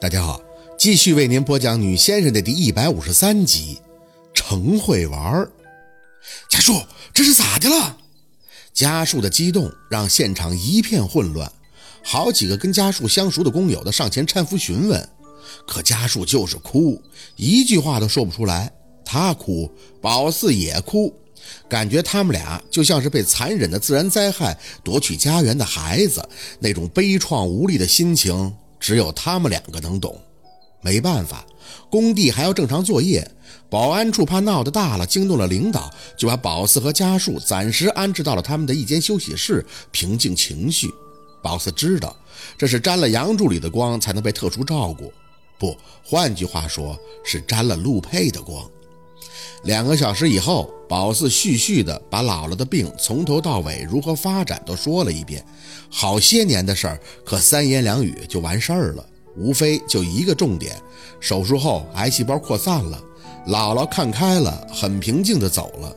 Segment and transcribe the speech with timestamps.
[0.00, 0.40] 大家好，
[0.78, 3.78] 继续为您播讲《女先生》的第一百五十三集。
[4.32, 5.50] 程会玩儿，
[6.48, 6.80] 家树，
[7.12, 7.98] 这是咋的了？
[8.72, 11.52] 家树的激动让现场一片混乱，
[12.02, 15.06] 好几个跟家树相熟的工友的上前搀扶询问，
[15.66, 17.02] 可家树就是哭，
[17.36, 18.72] 一句话都说不出来。
[19.04, 19.70] 他哭，
[20.00, 21.14] 宝四也哭，
[21.68, 26.26] 感觉他们俩就像是被残忍的自然灾害夺取家园的孩子，
[26.58, 28.50] 那种悲怆无力的心情。
[28.80, 30.18] 只有他们两个能懂，
[30.80, 31.44] 没办法，
[31.90, 33.30] 工地还要正常作业。
[33.68, 40.92] 保安处怕闹得大了，惊动了领导，就把宝四和家树暂时安置到了他们的一间休息室，平静情绪。
[41.40, 42.16] 宝四知道，
[42.58, 45.12] 这是沾了杨助理的光才能被特殊照顾，
[45.56, 48.68] 不，换句话说，是沾了陆佩的光。
[49.64, 55.44] 两个小时以后，宝四絮絮地把姥姥的病从头到尾如何发展都说了一遍。
[55.90, 59.04] 好些年的事儿，可三言两语就完事儿了，
[59.36, 60.74] 无非就一个重点：
[61.20, 62.98] 手术后癌细胞扩散了。
[63.48, 65.94] 姥姥看开了，很平静地走了，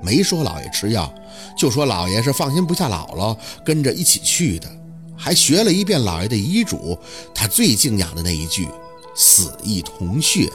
[0.00, 1.12] 没说姥爷吃药，
[1.58, 4.68] 就说姥爷是放心不下姥姥，跟着一起去的，
[5.16, 6.96] 还学了一遍姥爷的遗嘱，
[7.34, 8.68] 他最敬仰的那一句
[9.16, 10.48] ：“死亦同穴。”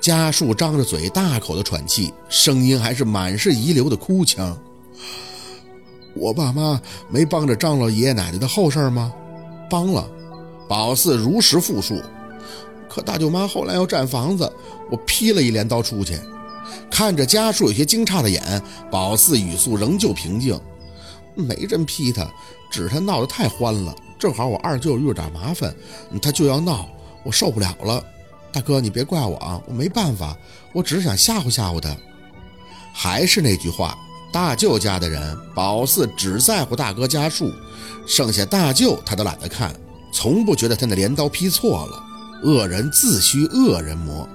[0.00, 4.56] 家树张着嘴，大口的喘气，声音还是满是遗留的哭腔。
[6.14, 9.12] 我爸妈没帮着张罗爷爷奶奶的后事吗？
[9.68, 10.08] 帮了。
[10.68, 12.00] 宝四如实复述。
[12.88, 14.50] 可大舅妈后来要占房子，
[14.90, 16.18] 我劈了一镰刀出去。
[16.90, 20.58] 看着家树有些惊诧的眼，宝四语速仍旧平静。
[21.34, 22.26] 没人劈他，
[22.70, 23.94] 只是他闹得太欢了。
[24.18, 25.74] 正好我二舅遇着点麻烦，
[26.20, 26.88] 他就要闹，
[27.24, 28.02] 我受不了了。
[28.52, 30.36] 大哥，你别怪我啊，我没办法，
[30.72, 31.94] 我只是想吓唬吓唬他。
[32.92, 33.96] 还是那句话，
[34.32, 37.52] 大舅家的人，宝四只在乎大哥家树，
[38.06, 39.74] 剩下大舅他都懒得看，
[40.12, 42.04] 从不觉得他那镰刀劈错了。
[42.44, 44.28] 恶人自须恶人磨。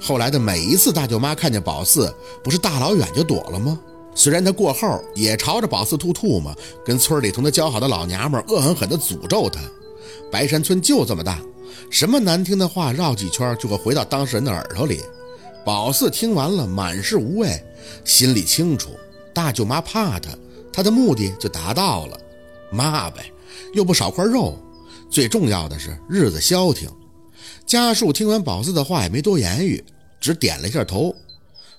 [0.00, 3.78] 后来的每一次，大舅妈看见宝四，不是大老远就躲了吗？
[4.14, 6.54] 虽然他过后也朝着宝四吐吐沫，
[6.84, 9.60] 跟村里同他交好的老娘们恶狠狠地诅咒他。
[10.30, 11.38] 白山村就这么大。
[11.90, 15.00] 什么难听的话绕几圈就会回到当事人的耳朵里。
[15.64, 17.58] 宝四听完了，满是无味，
[18.04, 18.90] 心里清楚，
[19.32, 20.30] 大舅妈怕他，
[20.72, 22.20] 他的目的就达到了，
[22.70, 23.32] 骂呗，
[23.72, 24.58] 又不少块肉，
[25.10, 26.90] 最重要的是日子消停。
[27.64, 29.82] 家树听完宝四的话也没多言语，
[30.20, 31.14] 只点了一下头。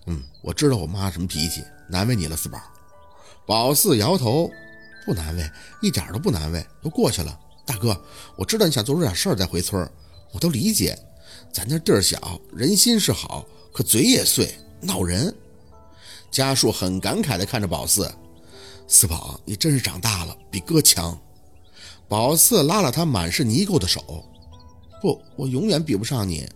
[0.08, 2.60] 嗯，我知道我妈什么脾气，难为你了，四宝。
[3.46, 4.50] 宝四摇头，
[5.06, 5.48] 不难为，
[5.84, 7.40] 一点都不难为，都过去了。
[7.66, 8.00] 大哥，
[8.36, 9.90] 我知道你想做出点事儿再回村
[10.32, 10.98] 我都理解。
[11.52, 15.34] 咱这地儿小，人心是好，可嘴也碎，闹人。
[16.30, 18.14] 家树很感慨地看着宝四，
[18.88, 21.18] 四宝，你真是长大了，比哥强。
[22.08, 24.24] 宝四拉了他满是泥垢的手，
[25.02, 26.48] 不，我永远比不上你。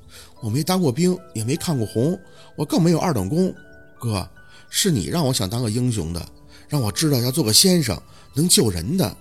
[0.41, 2.19] 我没当过兵，也没看过红，
[2.55, 3.53] 我更没有二等功。
[3.99, 4.29] 哥，
[4.69, 6.29] 是你让我想当个英雄的，
[6.67, 8.01] 让我知道要做个先生，
[8.33, 9.17] 能救人的。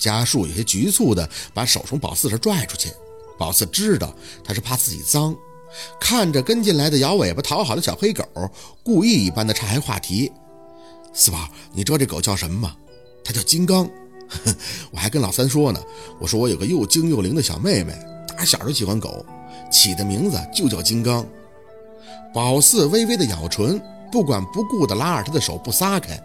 [0.00, 2.90] 家树有些局促地把手从宝四这拽出去，
[3.38, 4.12] 宝四知道
[4.42, 5.36] 他是怕自己脏，
[6.00, 8.24] 看着跟进来的摇尾巴讨好的小黑狗，
[8.82, 10.32] 故意一般的岔开话题
[11.12, 12.74] ：“四宝，你知道这狗叫什么吗？
[13.22, 13.88] 它叫金刚。
[14.90, 15.80] 我还跟老三说呢，
[16.18, 17.92] 我说我有个又精又灵的小妹妹，
[18.28, 19.24] 打小就喜欢狗，
[19.70, 21.26] 起的名字就叫金刚。”
[22.32, 23.78] 宝四微微的咬唇，
[24.10, 26.18] 不管不顾地拉着他的手不撒开。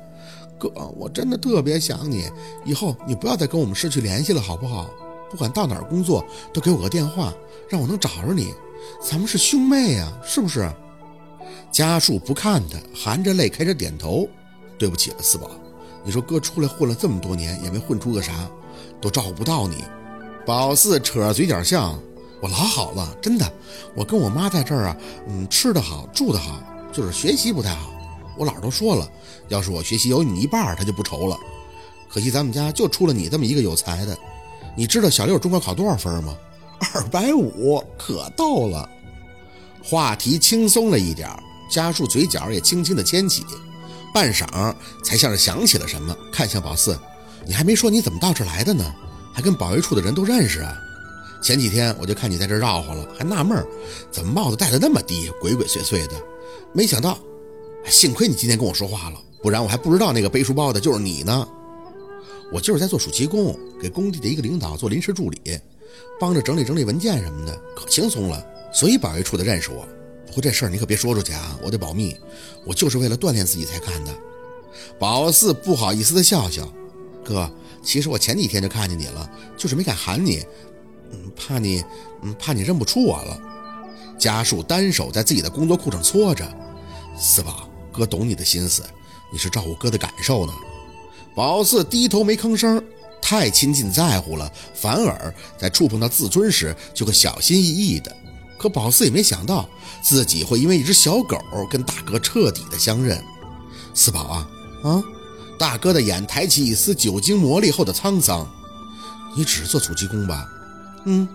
[0.58, 2.30] 哥，我真的特别想你，
[2.64, 4.90] 以后你不要再跟我们失去联系了，好不好？
[5.30, 6.24] 不管到哪儿工作，
[6.54, 7.34] 都给我个电话，
[7.68, 8.54] 让我能找着你。
[9.02, 10.72] 咱们是兄妹呀，是不是？
[11.72, 14.28] 家树不看他，含着泪开始点头。
[14.78, 15.50] 对不起了，四宝，
[16.04, 18.50] 你说哥出来混了这么多年，也没混出个啥，
[19.02, 19.84] 都照顾不到你。
[20.46, 21.98] 宝四扯着嘴角笑，
[22.42, 23.52] 我老好了，真的。
[23.96, 26.62] 我跟我妈在这儿啊，嗯，吃得好，住得好，
[26.92, 27.95] 就是学习不太好。
[28.38, 29.10] 我姥都说了，
[29.48, 31.38] 要是我学习有你一半，他就不愁了。
[32.10, 34.18] 可惜咱们家就出了你这么一个有才的。
[34.76, 36.36] 你知道小六中考考多少分吗？
[36.94, 38.90] 二百五，可逗了。
[39.84, 41.30] 话题轻松了一点，
[41.70, 43.46] 家树嘴角也轻轻的牵起，
[44.14, 44.74] 半晌
[45.04, 46.98] 才像是想起了什么，看向宝四
[47.46, 48.84] ：“你还没说你怎么到这来的呢？
[49.34, 50.74] 还跟保卫处的人都认识啊？
[51.42, 53.66] 前几天我就看你在这绕晃了，还纳闷儿
[54.12, 56.16] 怎么帽子戴的那么低，鬼鬼祟祟的。
[56.74, 57.18] 没想到。”
[57.88, 61.48] 幸亏你今天跟我说话了，不然我还不知道那个背书包的就是你呢。
[62.52, 65.60] 我就是在做暑期工，给工地的一个领导做临时助理，
[66.20, 68.46] 帮着整理整理文件什么的，可轻松了。
[68.74, 69.88] 所以保卫处的认识我。
[70.28, 72.16] 不过这事儿你可别说出去啊，我得保密。
[72.66, 74.14] 我就是为了锻炼自己才干的。
[75.00, 76.68] 宝四不好意思的笑笑，
[77.24, 77.50] 哥，
[77.82, 80.44] 其实我前几天就看见你了，就是没敢喊你。
[81.12, 81.84] 嗯怕你，
[82.22, 83.40] 嗯，怕你认不出我了。
[84.18, 86.46] 家树单手在自己的工作裤上搓着，
[87.18, 88.84] 四宝哥懂你的心思，
[89.32, 90.54] 你是照顾哥的感受呢。
[91.34, 92.84] 宝四低头没吭声，
[93.22, 98.16] 太亲近在乎了，反而在触碰到自尊时就会小心翼翼的。
[98.58, 99.68] 可宝四也没想到
[100.02, 101.38] 自己会因为一只小狗
[101.70, 103.22] 跟大哥彻底的相认。
[103.94, 104.50] 四宝啊
[104.84, 105.04] 啊！
[105.60, 108.50] 大哥的眼抬起一丝酒精磨砺后的沧桑，
[109.36, 110.48] 你只是做暑期工吧？
[111.06, 111.28] 嗯。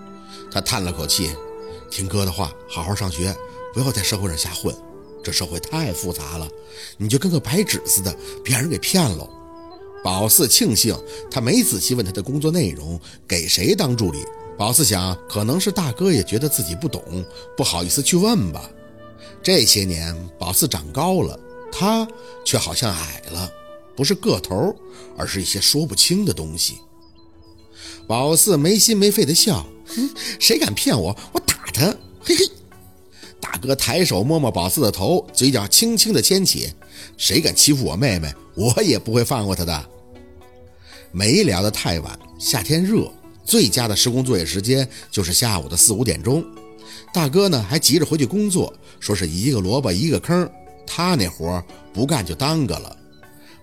[0.51, 1.31] 他叹了口气。
[1.91, 3.35] 听哥的话，好好上学，
[3.75, 4.75] 不要在社会上瞎混。
[5.22, 6.49] 这社会太复杂了，
[6.96, 9.28] 你就跟个白纸似的，别人给骗了。
[10.02, 10.99] 宝四庆幸
[11.31, 14.19] 他没仔细问他的工作内容，给谁当助理。
[14.56, 17.02] 宝四想，可能是大哥也觉得自己不懂，
[17.56, 18.70] 不好意思去问吧。
[19.43, 21.38] 这些年，宝四长高了，
[21.70, 22.06] 他
[22.44, 23.50] 却好像矮了，
[23.96, 24.75] 不是个头，
[25.17, 26.78] 而是一些说不清的东西。
[28.06, 31.87] 宝四没心没肺的笑，哼， 谁敢骗我，我打他！
[32.22, 32.60] 嘿嘿。
[33.52, 36.73] 大哥抬手摸摸宝四的头，嘴角轻轻的牵起，
[37.17, 39.87] 谁敢欺负我妹妹，我也不会放过他的。
[41.11, 43.12] 没聊得太晚，夏天热，
[43.44, 46.44] 最佳的施工作业时间就是下午的四五点钟。
[47.12, 50.49] 大哥呢还急着回去工作，说是一个萝卜一个坑，
[50.87, 51.62] 他那活
[51.93, 52.96] 不干就耽搁了。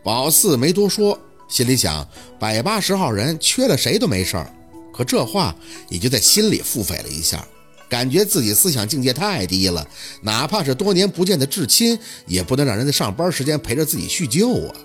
[0.03, 1.17] 宝四没多说。
[1.47, 2.05] 心里想，
[2.37, 4.53] 百八十号人缺了谁都没事儿，
[4.93, 5.55] 可这话
[5.87, 7.47] 也就在心里腹诽了一下，
[7.89, 9.87] 感觉自己思想境界太低了，
[10.21, 14.75] 哪怕是多年不见的至亲，也不能让人在上班时间陪着自己叙旧啊。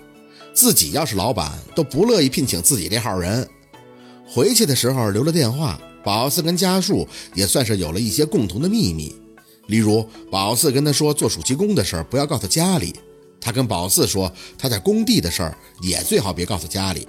[0.53, 3.47] 自己要是老板，都不乐意聘请自己这号人。
[4.25, 9.15] 回去的时候留了电话，宝四跟家树也算是有了一些共同的秘密，
[9.67, 12.93] 例如宝四跟他说做暑期工的事儿不要告诉家里。
[13.41, 17.07] 他跟宝四说，他在工地的事儿也最好别告诉家里，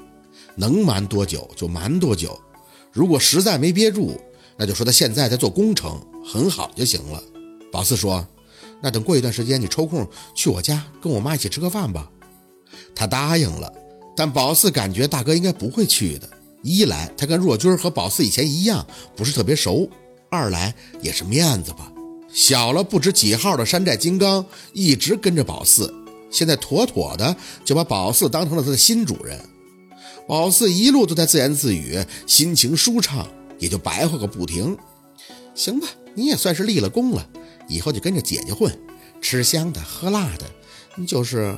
[0.57, 2.37] 能瞒多久就瞒多久。
[2.93, 4.21] 如果实在没憋住，
[4.57, 7.23] 那就说他现在在做工程，很好就行了。
[7.73, 8.27] 宝四说
[8.83, 12.09] ：“那等过一段时间，你抽空去我家跟我妈一起吃个饭吧。”
[12.95, 13.73] 他答应了，
[14.17, 16.29] 但宝四感觉大哥应该不会去的。
[16.63, 18.87] 一来他跟若君和宝四以前一样
[19.17, 19.89] 不是特别熟，
[20.31, 21.93] 二来也是面子吧。
[22.33, 25.93] 小了不知几号的山寨金刚一直跟着宝四。
[26.31, 29.39] 现在妥妥的就把宝四当成了他的新主人，
[30.27, 33.29] 宝四一路都在自言自语，心情舒畅，
[33.59, 34.77] 也就白话个不停。
[35.55, 37.29] 行吧，你也算是立了功了，
[37.69, 38.77] 以后就跟着姐姐混，
[39.21, 41.57] 吃香的喝辣的，就是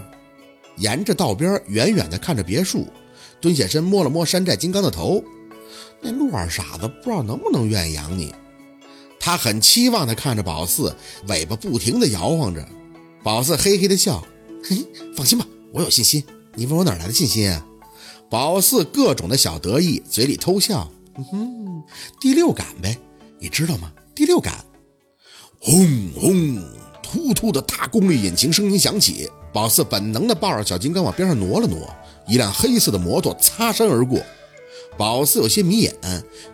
[0.77, 2.87] 沿着道边远远的看着别墅，
[3.41, 5.23] 蹲下身摸了摸山寨金刚的头。
[6.01, 8.35] 那陆二傻子不知道能不能愿意养你，
[9.19, 10.95] 他很期望的看着宝四，
[11.29, 12.69] 尾巴不停的摇晃着。
[13.23, 14.25] 宝四嘿嘿的笑。
[14.63, 14.85] 嘿，
[15.17, 16.23] 放心吧，我有信心。
[16.55, 17.65] 你问我哪来的信心啊？
[18.29, 20.91] 宝四各种的小得意，嘴里偷笑。
[21.19, 21.83] 嗯哼，
[22.21, 22.99] 第六感呗，
[23.39, 23.91] 你知道吗？
[24.15, 24.65] 第六感。
[25.59, 26.63] 轰轰，
[27.03, 31.89] 突突的大功率引擎声音响起，宝四本能的抱着小金刚往边上挪了挪，
[32.29, 34.21] 一辆黑色的摩托擦身而过。
[34.99, 35.95] 宝四有些迷眼，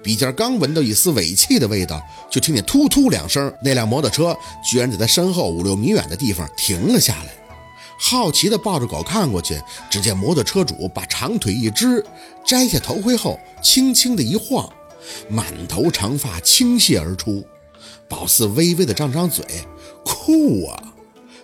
[0.03, 2.01] 鼻尖刚闻到一丝尾气的味道，
[2.31, 7.42] 就听见突突两声，那辆摩托车居然在他身后五六米远的地方停了下来。
[8.05, 12.05] 好奇地抱着狗看过去，只见摩托车主把长腿一支，
[12.45, 14.69] 摘下头盔后，轻轻的一晃，
[15.29, 17.47] 满头长发倾泻而出。
[18.09, 19.45] 宝四微微的张张嘴，
[20.05, 20.83] 酷啊！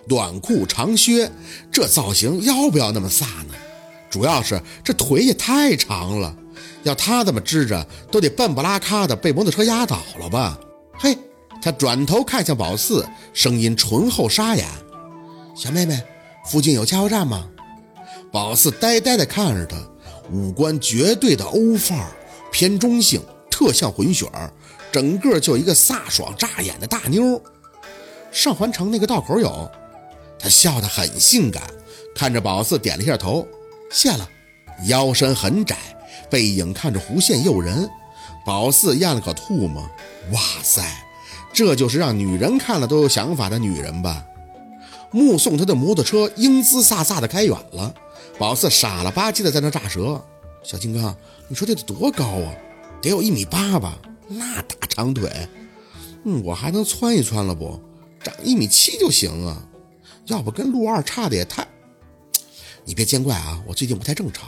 [0.05, 1.31] 短裤长靴，
[1.71, 3.53] 这造型要不要那么飒呢？
[4.09, 6.35] 主要是这腿也太长了，
[6.83, 10.59] 要他这么支着，都得笨不拉咔的被摩托车压倒了吧？
[10.99, 11.17] 嘿，
[11.61, 14.65] 他转头看向宝四，声音醇厚沙哑
[15.55, 15.97] ：“小妹妹。”
[16.45, 17.47] 附近有加油站吗？
[18.31, 19.75] 宝四呆呆地看着他，
[20.31, 22.11] 五官绝对的欧范儿，
[22.51, 24.51] 偏中性，特像混血儿，
[24.91, 27.41] 整个就一个飒爽扎眼的大妞。
[28.31, 29.69] 上环城那个道口有。
[30.37, 31.63] 他笑得很性感，
[32.15, 33.45] 看着宝四点了一下头，
[33.91, 34.29] 谢了。
[34.85, 35.75] 腰身很窄，
[36.29, 37.89] 背影看着弧线诱人。
[38.45, 39.81] 宝四咽了口唾沫，
[40.31, 40.81] 哇塞，
[41.51, 44.23] 这就是让女人看了都有想法的女人吧？
[45.11, 47.93] 目送他的摩托车英姿飒飒的开远了，
[48.37, 50.23] 宝四傻了吧唧的在那炸舌。
[50.63, 51.15] 小金刚，
[51.47, 52.53] 你说这得多高啊？
[53.01, 53.97] 得有一米八吧？
[54.27, 55.31] 那大长腿，
[56.25, 57.79] 嗯，我还能窜一窜了不？
[58.23, 59.65] 长一米七就行啊。
[60.25, 61.67] 要不跟陆二差的也太……
[62.85, 64.47] 你别见怪啊，我最近不太正常。